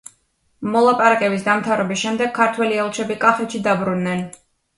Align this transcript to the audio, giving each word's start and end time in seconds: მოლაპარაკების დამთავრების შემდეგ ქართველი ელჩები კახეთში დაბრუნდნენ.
მოლაპარაკების 0.75 1.45
დამთავრების 1.47 1.99
შემდეგ 2.05 2.33
ქართველი 2.39 2.81
ელჩები 2.85 3.19
კახეთში 3.27 3.63
დაბრუნდნენ. 3.71 4.27